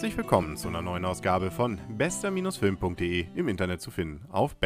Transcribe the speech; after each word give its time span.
Herzlich 0.00 0.16
willkommen 0.16 0.56
zu 0.56 0.68
einer 0.68 0.80
neuen 0.80 1.04
Ausgabe 1.04 1.50
von 1.50 1.78
bester-film.de 1.90 3.26
im 3.34 3.48
Internet 3.48 3.82
zu 3.82 3.90
finden 3.90 4.24
auf 4.30 4.56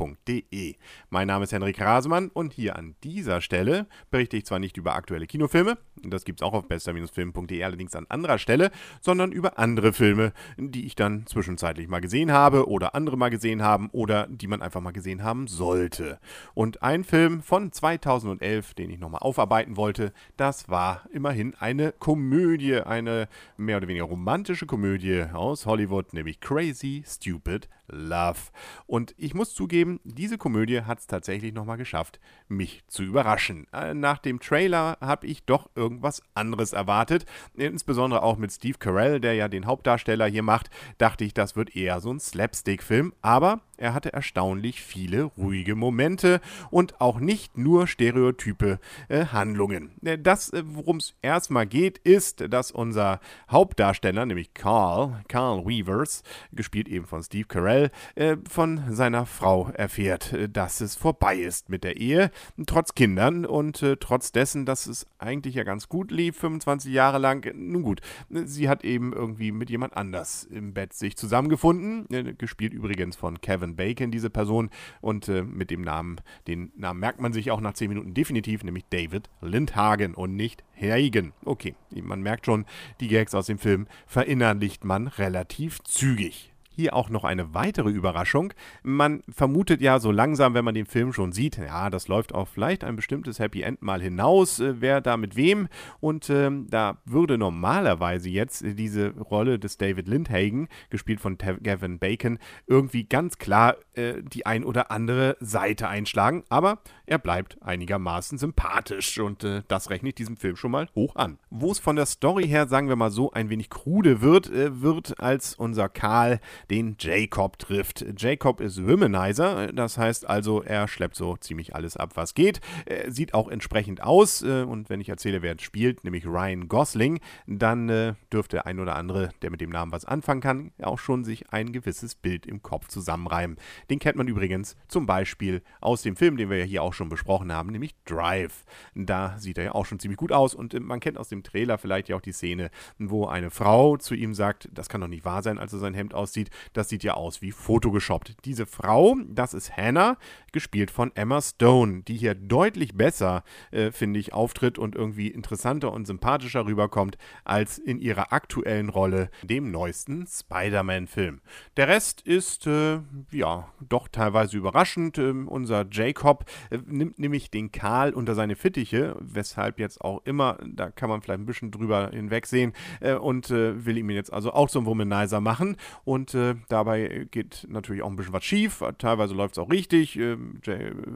bester-film.de. 0.00 0.76
Mein 1.10 1.26
Name 1.26 1.44
ist 1.44 1.52
Henrik 1.52 1.80
Rasemann 1.80 2.28
und 2.28 2.52
hier 2.52 2.76
an 2.76 2.94
dieser 3.04 3.40
Stelle 3.40 3.86
berichte 4.10 4.36
ich 4.36 4.46
zwar 4.46 4.58
nicht 4.58 4.76
über 4.76 4.94
aktuelle 4.94 5.26
Kinofilme, 5.26 5.78
das 6.02 6.24
gibt 6.24 6.40
es 6.40 6.46
auch 6.46 6.54
auf 6.54 6.68
bester-film.de, 6.68 7.62
allerdings 7.62 7.94
an 7.94 8.06
anderer 8.08 8.38
Stelle, 8.38 8.70
sondern 9.00 9.32
über 9.32 9.58
andere 9.58 9.92
Filme, 9.92 10.32
die 10.56 10.86
ich 10.86 10.94
dann 10.94 11.26
zwischenzeitlich 11.26 11.88
mal 11.88 12.00
gesehen 12.00 12.32
habe 12.32 12.68
oder 12.68 12.94
andere 12.94 13.16
mal 13.16 13.30
gesehen 13.30 13.62
haben 13.62 13.90
oder 13.92 14.26
die 14.28 14.46
man 14.46 14.62
einfach 14.62 14.80
mal 14.80 14.92
gesehen 14.92 15.22
haben 15.22 15.46
sollte. 15.46 16.18
Und 16.54 16.82
ein 16.82 17.04
Film 17.04 17.42
von 17.42 17.72
2011, 17.72 18.74
den 18.74 18.90
ich 18.90 18.98
nochmal 18.98 19.20
aufarbeiten 19.20 19.76
wollte, 19.76 20.12
das 20.36 20.68
war 20.68 21.02
immerhin 21.12 21.54
eine 21.58 21.92
Komödie, 21.92 22.76
eine 22.76 23.28
mehr 23.56 23.76
oder 23.76 23.88
weniger 23.88 24.04
romantische 24.06 24.66
Komödie 24.66 25.24
aus 25.32 25.66
Hollywood, 25.66 26.12
nämlich 26.12 26.40
Crazy 26.40 27.04
Stupid 27.06 27.68
Love. 27.90 28.38
Und 28.86 29.14
ich 29.16 29.34
muss 29.34 29.54
zugeben, 29.54 30.00
diese 30.04 30.38
Komödie 30.38 30.82
hat 30.82 31.00
es 31.00 31.06
tatsächlich 31.06 31.52
nochmal 31.52 31.76
geschafft, 31.76 32.20
mich 32.48 32.82
zu 32.86 33.02
überraschen. 33.02 33.66
Äh, 33.72 33.94
nach 33.94 34.18
dem 34.18 34.40
Trailer 34.40 34.98
habe 35.00 35.26
ich 35.26 35.44
doch 35.44 35.70
irgendwas 35.74 36.22
anderes 36.34 36.72
erwartet. 36.72 37.26
Insbesondere 37.54 38.22
auch 38.22 38.36
mit 38.36 38.52
Steve 38.52 38.78
Carell, 38.78 39.20
der 39.20 39.34
ja 39.34 39.48
den 39.48 39.66
Hauptdarsteller 39.66 40.26
hier 40.26 40.42
macht, 40.42 40.70
dachte 40.98 41.24
ich, 41.24 41.34
das 41.34 41.56
wird 41.56 41.76
eher 41.76 42.00
so 42.00 42.12
ein 42.12 42.20
Slapstick-Film. 42.20 43.12
Aber 43.22 43.60
er 43.80 43.94
hatte 43.94 44.12
erstaunlich 44.12 44.82
viele 44.82 45.24
ruhige 45.24 45.74
Momente 45.74 46.40
und 46.70 47.00
auch 47.00 47.18
nicht 47.18 47.56
nur 47.56 47.86
stereotype 47.86 48.78
äh, 49.08 49.26
Handlungen. 49.26 49.90
Äh, 50.04 50.18
das, 50.18 50.50
äh, 50.52 50.62
worum 50.66 50.98
es 50.98 51.14
erstmal 51.22 51.66
geht, 51.66 51.98
ist, 51.98 52.44
dass 52.52 52.70
unser 52.70 53.20
Hauptdarsteller, 53.50 54.26
nämlich 54.26 54.52
Carl, 54.54 55.22
Carl 55.28 55.66
Weavers, 55.66 56.22
gespielt 56.52 56.88
eben 56.88 57.06
von 57.06 57.22
Steve 57.22 57.46
Carell, 57.46 57.90
äh, 58.14 58.36
von 58.48 58.82
seiner 58.90 59.24
Frau 59.26 59.70
erfährt, 59.70 60.32
äh, 60.32 60.48
dass 60.48 60.80
es 60.80 60.94
vorbei 60.94 61.36
ist 61.36 61.68
mit 61.68 61.84
der 61.84 61.96
Ehe, 61.96 62.30
trotz 62.66 62.94
Kindern 62.94 63.46
und 63.46 63.82
äh, 63.82 63.96
trotz 63.96 64.32
dessen, 64.32 64.66
dass 64.66 64.86
es 64.86 65.06
eigentlich 65.18 65.54
ja 65.54 65.64
ganz 65.64 65.88
gut 65.88 66.10
lief, 66.10 66.36
25 66.36 66.92
Jahre 66.92 67.18
lang. 67.18 67.50
Nun 67.54 67.82
gut, 67.82 68.00
sie 68.28 68.68
hat 68.68 68.84
eben 68.84 69.12
irgendwie 69.12 69.52
mit 69.52 69.70
jemand 69.70 69.96
anders 69.96 70.44
im 70.44 70.74
Bett 70.74 70.92
sich 70.92 71.16
zusammengefunden, 71.16 72.36
gespielt 72.36 72.74
übrigens 72.74 73.16
von 73.16 73.40
Kevin 73.40 73.69
Kevin 73.70 73.76
Bacon, 73.76 74.10
diese 74.10 74.30
Person. 74.30 74.70
Und 75.00 75.28
äh, 75.28 75.42
mit 75.42 75.70
dem 75.70 75.82
Namen, 75.82 76.16
den 76.46 76.72
Namen 76.76 77.00
merkt 77.00 77.20
man 77.20 77.32
sich 77.32 77.50
auch 77.50 77.60
nach 77.60 77.74
10 77.74 77.88
Minuten 77.88 78.14
definitiv, 78.14 78.64
nämlich 78.64 78.84
David 78.90 79.28
Lindhagen 79.40 80.14
und 80.14 80.36
nicht 80.36 80.64
Hagen. 80.80 81.32
Okay, 81.44 81.74
man 81.90 82.22
merkt 82.22 82.46
schon, 82.46 82.64
die 83.00 83.08
Gags 83.08 83.34
aus 83.34 83.46
dem 83.46 83.58
Film 83.58 83.86
verinnerlicht 84.06 84.84
man 84.84 85.08
relativ 85.08 85.82
zügig. 85.84 86.49
Hier 86.80 86.96
auch 86.96 87.10
noch 87.10 87.24
eine 87.24 87.52
weitere 87.52 87.90
Überraschung. 87.90 88.54
Man 88.82 89.22
vermutet 89.28 89.82
ja 89.82 90.00
so 90.00 90.10
langsam, 90.10 90.54
wenn 90.54 90.64
man 90.64 90.74
den 90.74 90.86
Film 90.86 91.12
schon 91.12 91.30
sieht, 91.30 91.58
ja, 91.58 91.90
das 91.90 92.08
läuft 92.08 92.34
auf 92.34 92.48
vielleicht 92.48 92.84
ein 92.84 92.96
bestimmtes 92.96 93.38
Happy 93.38 93.60
End 93.60 93.82
mal 93.82 94.00
hinaus, 94.00 94.60
äh, 94.60 94.80
wer 94.80 95.02
da 95.02 95.18
mit 95.18 95.36
wem. 95.36 95.68
Und 96.00 96.30
ähm, 96.30 96.68
da 96.70 96.96
würde 97.04 97.36
normalerweise 97.36 98.30
jetzt 98.30 98.64
diese 98.64 99.10
Rolle 99.10 99.58
des 99.58 99.76
David 99.76 100.08
Lindhagen, 100.08 100.68
gespielt 100.88 101.20
von 101.20 101.36
Gavin 101.36 101.98
Bacon, 101.98 102.38
irgendwie 102.66 103.04
ganz 103.04 103.36
klar 103.36 103.76
äh, 103.92 104.14
die 104.22 104.46
ein 104.46 104.64
oder 104.64 104.90
andere 104.90 105.36
Seite 105.40 105.86
einschlagen. 105.86 106.44
Aber 106.48 106.78
er 107.04 107.18
bleibt 107.18 107.62
einigermaßen 107.62 108.38
sympathisch 108.38 109.18
und 109.18 109.44
äh, 109.44 109.64
das 109.68 109.90
rechne 109.90 110.08
ich 110.08 110.14
diesem 110.14 110.38
Film 110.38 110.56
schon 110.56 110.70
mal 110.70 110.88
hoch 110.94 111.16
an. 111.16 111.38
Wo 111.50 111.72
es 111.72 111.78
von 111.78 111.96
der 111.96 112.06
Story 112.06 112.48
her, 112.48 112.68
sagen 112.68 112.88
wir 112.88 112.96
mal 112.96 113.10
so, 113.10 113.32
ein 113.32 113.50
wenig 113.50 113.68
krude 113.68 114.22
wird, 114.22 114.48
äh, 114.50 114.80
wird 114.80 115.20
als 115.20 115.54
unser 115.54 115.90
Karl 115.90 116.40
den 116.70 116.96
Jacob 116.98 117.58
trifft. 117.58 118.04
Jacob 118.16 118.60
ist 118.60 118.86
Womanizer, 118.86 119.72
das 119.72 119.98
heißt 119.98 120.28
also, 120.28 120.62
er 120.62 120.86
schleppt 120.86 121.16
so 121.16 121.36
ziemlich 121.36 121.74
alles 121.74 121.96
ab, 121.96 122.12
was 122.14 122.34
geht. 122.34 122.60
Er 122.86 123.10
sieht 123.10 123.34
auch 123.34 123.48
entsprechend 123.48 124.02
aus 124.02 124.42
äh, 124.42 124.62
und 124.62 124.88
wenn 124.88 125.00
ich 125.00 125.08
erzähle, 125.08 125.42
wer 125.42 125.56
spielt, 125.58 126.04
nämlich 126.04 126.26
Ryan 126.26 126.68
Gosling, 126.68 127.18
dann 127.46 127.88
äh, 127.88 128.14
dürfte 128.32 128.66
ein 128.66 128.78
oder 128.78 128.94
andere, 128.96 129.30
der 129.42 129.50
mit 129.50 129.60
dem 129.60 129.70
Namen 129.70 129.90
was 129.90 130.04
anfangen 130.04 130.40
kann, 130.40 130.72
auch 130.80 130.98
schon 130.98 131.24
sich 131.24 131.52
ein 131.52 131.72
gewisses 131.72 132.14
Bild 132.14 132.46
im 132.46 132.62
Kopf 132.62 132.88
zusammenreimen. 132.88 133.56
Den 133.90 133.98
kennt 133.98 134.16
man 134.16 134.28
übrigens 134.28 134.76
zum 134.86 135.06
Beispiel 135.06 135.62
aus 135.80 136.02
dem 136.02 136.14
Film, 136.14 136.36
den 136.36 136.50
wir 136.50 136.58
ja 136.58 136.64
hier 136.64 136.82
auch 136.82 136.94
schon 136.94 137.08
besprochen 137.08 137.52
haben, 137.52 137.70
nämlich 137.70 137.96
Drive. 138.04 138.64
Da 138.94 139.38
sieht 139.38 139.58
er 139.58 139.64
ja 139.64 139.72
auch 139.72 139.86
schon 139.86 139.98
ziemlich 139.98 140.18
gut 140.18 140.30
aus 140.30 140.54
und 140.54 140.72
äh, 140.72 140.80
man 140.80 141.00
kennt 141.00 141.18
aus 141.18 141.28
dem 141.28 141.42
Trailer 141.42 141.78
vielleicht 141.78 142.08
ja 142.08 142.16
auch 142.16 142.20
die 142.20 142.32
Szene, 142.32 142.70
wo 142.98 143.26
eine 143.26 143.50
Frau 143.50 143.96
zu 143.96 144.14
ihm 144.14 144.34
sagt, 144.34 144.68
das 144.72 144.88
kann 144.88 145.00
doch 145.00 145.08
nicht 145.08 145.24
wahr 145.24 145.42
sein, 145.42 145.58
als 145.58 145.72
er 145.72 145.80
sein 145.80 145.94
Hemd 145.94 146.14
aussieht, 146.14 146.50
das 146.72 146.88
sieht 146.88 147.02
ja 147.02 147.14
aus 147.14 147.42
wie 147.42 147.52
Photoshoppt. 147.52 148.36
Diese 148.44 148.66
Frau, 148.66 149.16
das 149.28 149.54
ist 149.54 149.76
Hannah, 149.76 150.16
gespielt 150.52 150.90
von 150.90 151.12
Emma 151.14 151.40
Stone, 151.40 152.02
die 152.02 152.16
hier 152.16 152.34
deutlich 152.34 152.94
besser, 152.94 153.44
äh, 153.70 153.90
finde 153.90 154.20
ich, 154.20 154.32
auftritt 154.32 154.78
und 154.78 154.94
irgendwie 154.94 155.28
interessanter 155.28 155.92
und 155.92 156.06
sympathischer 156.06 156.66
rüberkommt 156.66 157.16
als 157.44 157.78
in 157.78 157.98
ihrer 157.98 158.32
aktuellen 158.32 158.88
Rolle, 158.88 159.30
dem 159.42 159.70
neuesten 159.70 160.26
Spider-Man-Film. 160.26 161.40
Der 161.76 161.88
Rest 161.88 162.22
ist, 162.22 162.66
äh, 162.66 163.00
ja, 163.30 163.68
doch 163.80 164.08
teilweise 164.08 164.56
überraschend. 164.56 165.18
Äh, 165.18 165.30
unser 165.30 165.86
Jacob 165.90 166.44
äh, 166.70 166.78
nimmt 166.86 167.18
nämlich 167.18 167.50
den 167.50 167.72
Karl 167.72 168.12
unter 168.12 168.34
seine 168.34 168.56
Fittiche, 168.56 169.16
weshalb 169.20 169.78
jetzt 169.78 170.00
auch 170.00 170.20
immer, 170.24 170.58
da 170.66 170.90
kann 170.90 171.08
man 171.08 171.22
vielleicht 171.22 171.40
ein 171.40 171.46
bisschen 171.46 171.70
drüber 171.70 172.10
hinwegsehen, 172.12 172.72
äh, 173.00 173.14
und 173.14 173.50
äh, 173.50 173.84
will 173.84 173.98
ihm 173.98 174.10
jetzt 174.10 174.32
also 174.32 174.52
auch 174.52 174.68
zum 174.70 174.86
Womanizer 174.86 175.40
machen 175.40 175.76
und 176.04 176.34
äh, 176.34 176.49
dabei 176.68 177.26
geht 177.30 177.66
natürlich 177.68 178.02
auch 178.02 178.10
ein 178.10 178.16
bisschen 178.16 178.32
was 178.32 178.44
schief. 178.44 178.82
Teilweise 178.98 179.34
läuft 179.34 179.54
es 179.54 179.58
auch 179.58 179.70
richtig. 179.70 180.16
Ähm, 180.16 180.60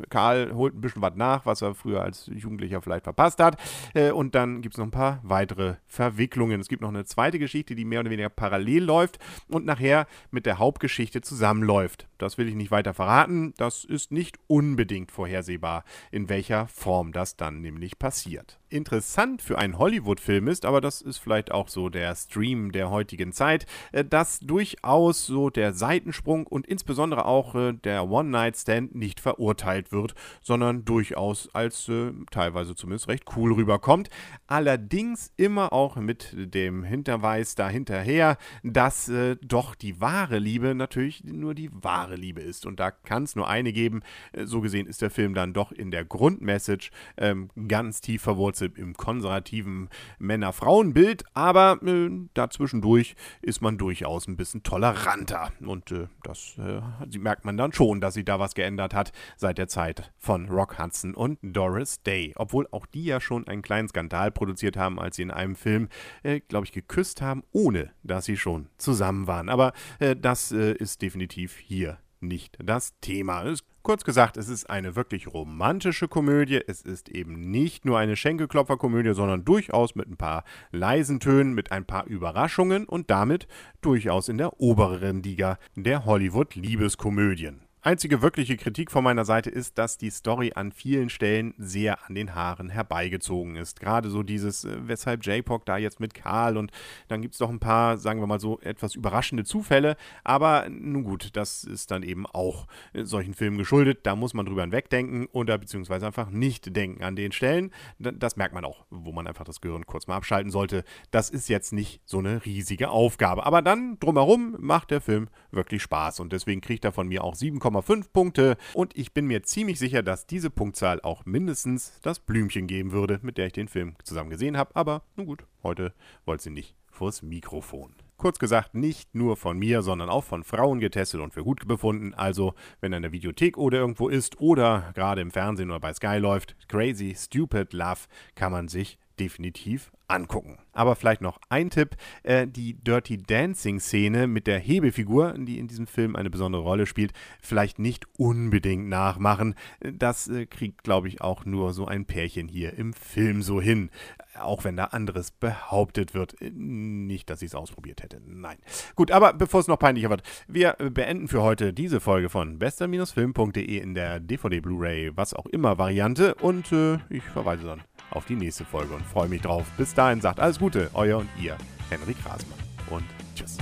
Karl 0.09 0.55
holt 0.55 0.75
ein 0.75 0.81
bisschen 0.81 1.03
was 1.03 1.15
nach, 1.17 1.47
was 1.47 1.62
er 1.62 1.75
früher 1.75 2.03
als 2.03 2.31
Jugendlicher 2.33 2.83
vielleicht 2.83 3.05
verpasst 3.05 3.41
hat. 3.41 3.56
Äh, 3.94 4.11
und 4.11 4.34
dann 4.34 4.62
gibt 4.62 4.75
es 4.75 4.78
noch 4.78 4.87
ein 4.87 4.91
paar 4.91 5.21
weitere 5.23 5.77
Verwicklungen. 5.87 6.61
Es 6.61 6.69
gibt 6.69 6.83
noch 6.83 6.89
eine 6.89 7.05
zweite 7.05 7.39
Geschichte, 7.39 7.75
die 7.75 7.84
mehr 7.84 8.00
oder 8.00 8.11
weniger 8.11 8.28
parallel 8.28 8.84
läuft 8.84 9.19
und 9.49 9.65
nachher 9.65 10.06
mit 10.31 10.47
der 10.47 10.59
Hauptgeschichte 10.59 11.21
zusammenläuft. 11.21 12.06
Das 12.19 12.39
will 12.39 12.49
ich 12.49 12.55
nicht 12.55 12.71
weiter 12.71 12.94
verraten. 12.94 13.55
Das 13.56 13.84
ist 13.84 14.12
nicht 14.12 14.39
unbedingt 14.47 15.11
vorhersehbar, 15.11 15.84
in 16.11 16.28
welcher 16.28 16.69
Form 16.69 17.12
das 17.12 17.37
dann 17.37 17.61
nämlich 17.61 17.99
passiert. 17.99 18.59
Interessant 18.69 19.43
für 19.43 19.59
einen 19.59 19.78
Hollywood-Film 19.78 20.49
ist, 20.49 20.65
aber 20.65 20.81
das 20.81 21.00
ist 21.00 21.19
vielleicht 21.19 21.53
auch 21.53 21.69
so 21.69 21.89
der 21.89 22.15
Stream 22.17 22.73
der 22.73 22.91
heutigen 22.91 23.33
Zeit, 23.33 23.67
äh, 23.93 24.05
dass 24.05 24.41
durchaus 24.41 25.24
so 25.27 25.51
der 25.51 25.73
Seitensprung 25.73 26.47
und 26.47 26.67
insbesondere 26.67 27.27
auch 27.27 27.55
äh, 27.55 27.73
der 27.73 28.09
One-Night-Stand 28.09 28.95
nicht 28.95 29.21
verurteilt 29.21 29.93
wird, 29.93 30.15
sondern 30.43 30.85
durchaus 30.85 31.49
als 31.55 31.89
äh, 31.89 32.12
teilweise 32.31 32.75
zumindest 32.75 33.09
recht 33.09 33.25
cool 33.37 33.53
rüberkommt. 33.53 34.11
Allerdings 34.47 35.33
immer 35.37 35.73
auch 35.73 35.97
mit 35.97 36.35
dem 36.35 36.85
Hinterweis 36.85 37.55
dahinterher, 37.55 38.37
dass 38.62 39.09
äh, 39.09 39.37
doch 39.43 39.75
die 39.75 40.01
wahre 40.01 40.39
Liebe 40.39 40.75
natürlich 40.75 41.25
nur 41.25 41.55
die 41.55 41.71
wahre 41.73 42.17
Liebe 42.17 42.41
ist. 42.41 42.67
Und 42.67 42.81
da 42.81 42.91
kann 42.91 43.25
es 43.25 43.37
nur 43.37 43.49
eine 43.49 43.73
geben. 43.73 44.03
Äh, 44.33 44.47
so 44.47 44.61
gesehen 44.61 44.87
ist 44.87 45.03
der 45.03 45.11
Film 45.11 45.35
dann 45.35 45.53
doch 45.53 45.73
in 45.73 45.91
der 45.91 46.05
Grundmessage 46.05 46.91
ähm, 47.17 47.51
ganz 47.69 48.01
tief 48.01 48.23
verwurzelt 48.23 48.79
im 48.79 48.95
konservativen 48.95 49.89
Männer-Frauen-Bild, 50.19 51.25
aber 51.35 51.79
äh, 51.85 52.11
dazwischendurch 52.35 53.17
ist 53.43 53.61
man 53.61 53.79
durchaus 53.79 54.27
ein 54.27 54.37
bisschen 54.37 54.62
toleranter. 55.05 55.53
Und 55.61 55.91
äh, 55.93 56.09
das 56.23 56.59
äh, 56.59 57.19
merkt 57.19 57.45
man 57.45 57.57
dann 57.57 57.73
schon, 57.73 58.01
dass 58.01 58.15
sich 58.15 58.25
da 58.25 58.39
was 58.39 58.55
geändert 58.55 58.95
hat 58.95 59.12
seit 59.37 59.59
der 59.59 59.69
Zeit 59.69 60.12
von 60.19 60.49
Rock 60.49 60.79
Hudson 60.79 61.15
und 61.15 61.39
Doris 61.43 62.03
Day. 62.03 62.33
Obwohl 62.37 62.67
auch 62.71 62.87
die 62.87 63.05
ja 63.05 63.21
schon 63.21 63.47
einen 63.47 63.62
kleinen 63.62 63.89
Skandal 63.89 64.31
produziert 64.31 64.77
haben, 64.77 64.99
als 64.99 65.17
sie 65.17 65.23
in 65.23 65.31
einem 65.31 65.56
Film, 65.56 65.89
äh, 66.23 66.41
glaube 66.41 66.67
ich, 66.67 66.73
geküsst 66.73 67.23
haben, 67.23 67.43
ohne 67.53 67.91
dass 68.03 68.25
sie 68.25 68.37
schon 68.37 68.69
zusammen 68.79 69.27
waren. 69.27 69.49
Aber 69.49 69.73
äh, 69.99 70.17
das 70.17 70.53
äh, 70.53 70.73
ist 70.73 71.03
definitiv 71.03 71.57
hier 71.57 71.99
nicht 72.21 72.57
das 72.62 72.99
Thema. 73.00 73.45
Es 73.45 73.65
Kurz 73.85 74.03
gesagt, 74.03 74.39
es 74.39 74.49
ist 74.49 74.71
eine 74.71 74.97
wirklich 74.97 75.27
romantische 75.35 76.09
Komödie. 76.09 76.59
Es 76.67 76.81
ist 76.81 77.11
eben 77.11 77.51
nicht 77.51 77.85
nur 77.85 77.99
eine 77.99 78.17
Schenkelklopferkomödie, 78.17 79.13
sondern 79.13 79.45
durchaus 79.45 79.95
mit 79.95 80.09
ein 80.09 80.17
paar 80.17 80.45
leisen 80.73 81.21
Tönen, 81.21 81.53
mit 81.53 81.71
ein 81.71 81.85
paar 81.85 82.07
Überraschungen 82.07 82.87
und 82.87 83.11
damit 83.11 83.47
durchaus 83.83 84.31
in 84.31 84.39
der 84.39 84.59
oberen 84.59 85.23
Liga 85.23 85.59
der 85.77 86.07
Hollywood-Liebeskomödien. 86.07 87.63
Einzige 87.87 88.23
wirkliche 88.23 88.57
Kritik 88.57 88.91
von 88.91 89.05
meiner 89.05 89.27
Seite 89.27 89.51
ist, 89.51 89.77
dass 89.77 89.99
die 89.99 90.09
Story 90.09 90.53
an 90.55 90.73
vielen 90.73 91.11
Stellen 91.11 91.53
sehr 91.59 92.03
an 92.07 92.15
den 92.15 92.35
Haaren 92.35 92.71
herbeigezogen 92.71 93.57
ist. 93.57 93.79
Gerade 93.79 94.09
so 94.09 94.23
dieses, 94.23 94.65
äh, 94.65 94.89
weshalb 94.89 95.27
J-Pop 95.27 95.67
da 95.67 95.77
jetzt 95.77 96.01
mit 96.01 96.15
Karl 96.15 96.57
und 96.57 96.73
dann 97.09 97.21
gibt 97.21 97.35
es 97.35 97.41
noch 97.41 97.51
ein 97.51 97.59
paar, 97.59 97.99
sagen 97.99 98.21
wir 98.21 98.27
mal 98.27 98.41
so, 98.41 98.59
etwas 98.61 98.95
überraschende 98.95 99.45
Zufälle. 99.45 99.99
Aber 100.25 100.67
nun 100.71 101.05
gut, 101.05 101.37
das 101.37 101.63
ist 101.63 101.91
dann 101.91 102.03
eben 102.03 102.25
auch 102.25 102.69
äh, 102.95 103.05
solchen 103.05 103.35
Filmen 103.35 103.59
geschuldet. 103.59 103.99
Da 104.05 104.17
muss 104.17 104.33
man 104.33 104.47
drüber 104.47 104.63
hinwegdenken 104.63 105.27
oder 105.27 105.59
beziehungsweise 105.59 106.07
einfach 106.07 106.31
nicht 106.31 106.75
denken 106.75 107.05
an 107.05 107.17
den 107.17 107.33
Stellen. 107.33 107.71
Das 107.99 108.37
merkt 108.37 108.55
man 108.55 108.65
auch, 108.65 108.87
wo 108.89 109.13
man 109.13 109.27
einfach 109.27 109.45
das 109.45 109.61
Gehirn 109.61 109.85
kurz 109.85 110.07
mal 110.07 110.17
abschalten 110.17 110.51
sollte. 110.51 110.85
Das 111.11 111.29
ist 111.29 111.51
jetzt 111.51 111.75
nicht 111.75 112.01
so 112.07 112.21
eine 112.21 112.47
riesige 112.47 112.89
Aufgabe. 112.89 113.45
Aber 113.45 113.61
dann 113.61 113.99
drumherum 113.99 114.57
macht 114.59 114.91
der 114.91 115.03
Film 115.03 115.29
wirklich 115.55 115.83
Spaß 115.83 116.21
und 116.21 116.33
deswegen 116.33 116.61
kriegt 116.61 116.85
er 116.85 116.93
von 116.93 117.09
mir 117.09 117.25
auch 117.25 117.35
7, 117.35 117.59
7,5 117.59 118.06
Punkte 118.12 118.56
und 118.75 118.97
ich 118.97 119.12
bin 119.12 119.27
mir 119.27 119.43
ziemlich 119.43 119.79
sicher, 119.79 120.03
dass 120.03 120.27
diese 120.27 120.51
Punktzahl 120.51 121.01
auch 121.03 121.25
mindestens 121.25 122.01
das 122.03 122.21
Blümchen 122.21 122.67
geben 122.67 122.93
würde, 122.93 123.19
mit 123.23 123.39
der 123.39 123.47
ich 123.47 123.53
den 123.53 123.69
Film 123.69 123.97
zusammen 124.03 124.31
gesehen 124.31 124.56
habe. 124.56 124.75
Aber 124.75 125.03
nun 125.17 125.27
gut, 125.27 125.45
heute 125.62 125.93
wollte 126.25 126.45
sie 126.45 126.51
nicht 126.51 126.75
vors 126.91 127.23
Mikrofon. 127.23 127.95
Kurz 128.17 128.39
gesagt, 128.39 128.75
nicht 128.75 129.15
nur 129.15 129.37
von 129.37 129.59
mir, 129.59 129.83
sondern 129.83 130.09
auch 130.09 130.25
von 130.25 130.45
Frauen 130.45 130.79
getestet 130.79 131.21
und 131.21 131.35
für 131.35 131.43
gut 131.43 131.67
befunden. 131.67 132.15
Also, 132.15 132.55
wenn 132.81 132.93
er 132.93 132.99
in 132.99 133.03
der 133.03 133.12
Videothek 133.12 133.59
oder 133.59 133.79
irgendwo 133.79 134.09
ist 134.09 134.41
oder 134.41 134.93
gerade 134.95 135.21
im 135.21 135.33
Fernsehen 135.33 135.71
oder 135.71 135.81
bei 135.81 135.93
Sky 135.93 136.19
läuft, 136.19 136.57
Crazy 136.69 137.15
Stupid 137.17 137.73
Love 137.73 138.03
kann 138.37 138.53
man 138.53 138.69
sich 138.69 138.99
definitiv 139.19 139.90
angucken. 140.08 140.58
Aber 140.72 140.96
vielleicht 140.96 141.20
noch 141.20 141.38
ein 141.49 141.70
Tipp: 141.70 141.96
äh, 142.22 142.46
Die 142.46 142.75
Dirty 142.75 143.22
Dancing-Szene 143.22 144.26
mit 144.26 144.46
der 144.46 144.58
Hebefigur, 144.58 145.34
die 145.38 145.58
in 145.58 145.69
diesem 145.69 145.87
Film 145.87 146.16
eine 146.16 146.31
besondere 146.31 146.62
Rolle 146.62 146.87
spielt, 146.87 147.12
vielleicht 147.40 147.78
nicht 147.78 148.06
unbedingt 148.19 148.88
nachmachen. 148.88 149.55
Das 149.81 150.28
äh, 150.28 150.46
kriegt, 150.46 150.82
glaube 150.82 151.08
ich, 151.08 151.20
auch 151.20 151.44
nur 151.44 151.72
so 151.72 151.87
ein 151.87 152.05
Pärchen 152.06 152.49
hier 152.49 152.75
im 152.75 152.93
Film 152.93 153.43
so 153.43 153.61
hin. 153.61 153.90
Auch 154.38 154.64
wenn 154.64 154.76
da 154.76 154.87
anderes 154.87 155.31
behauptet 155.31 156.12
wird. 156.12 156.40
Äh, 156.40 156.50
nicht, 156.50 157.31
dass 157.31 157.43
ich 157.43 157.49
es 157.49 157.55
ausprobiert 157.55 158.02
hätte. 158.02 158.20
Nein. 158.26 158.58
Gut, 158.96 159.11
aber 159.11 159.32
bevor 159.32 159.61
es 159.61 159.69
noch 159.69 159.78
peinlicher 159.78 160.11
wird, 160.11 160.22
wir 160.49 160.72
beenden 160.72 161.28
für 161.28 161.43
heute 161.43 161.72
diese 161.72 162.00
Folge 162.00 162.28
von 162.28 162.58
bester-film.de 162.58 163.78
in 163.78 163.94
der 163.94 164.20
DVD, 164.20 164.61
Blu-ray, 164.61 165.16
was 165.16 165.34
auch 165.34 165.46
immer 165.46 165.78
Variante. 165.78 166.34
Und 166.34 166.72
äh, 166.72 166.99
ich 167.08 167.22
verweise 167.22 167.64
dann 167.64 167.82
auf 168.14 168.25
die 168.26 168.37
nächste 168.37 168.64
Folge 168.64 168.94
und 168.94 169.05
freue 169.05 169.28
mich 169.28 169.43
drauf. 169.43 169.66
Bis 169.76 169.94
dahin 169.94 170.20
sagt 170.20 170.40
alles 170.40 170.58
Gute, 170.58 170.90
euer 170.94 171.19
und 171.19 171.28
ihr, 171.40 171.56
Henrik 171.90 172.16
Rasmann. 172.25 172.58
Und 172.90 173.05
tschüss. 173.34 173.58